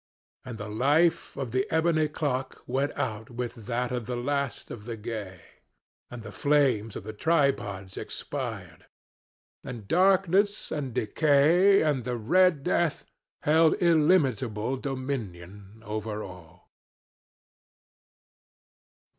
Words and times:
And 0.43 0.57
the 0.57 0.67
life 0.67 1.37
of 1.37 1.51
the 1.51 1.67
ebony 1.69 2.07
clock 2.07 2.63
went 2.65 2.91
out 2.97 3.29
with 3.29 3.67
that 3.67 3.91
of 3.91 4.07
the 4.07 4.15
last 4.15 4.71
of 4.71 4.85
the 4.85 4.97
gay. 4.97 5.41
And 6.09 6.23
the 6.23 6.31
flames 6.31 6.95
of 6.95 7.03
the 7.03 7.13
tripods 7.13 7.97
expired. 7.97 8.87
And 9.63 9.87
Darkness 9.87 10.71
and 10.71 10.91
Decay 10.95 11.83
and 11.83 12.03
the 12.03 12.17
Red 12.17 12.63
Death 12.63 13.05
held 13.43 13.75
illimitable 13.79 14.77
dominion 14.77 15.83
over 15.85 16.23
all. 16.23 16.71